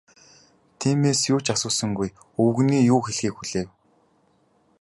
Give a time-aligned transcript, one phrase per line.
[0.79, 2.09] Тиймээс юу ч асуусангүй,
[2.43, 3.69] өвгөний юу хэлэхийг хүлээв.